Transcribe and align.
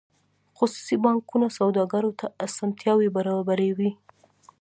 خصوصي 0.57 0.95
بانکونه 1.05 1.47
سوداګرو 1.59 2.11
ته 2.19 2.25
اسانتیاوې 2.45 3.09
برابروي 3.17 3.91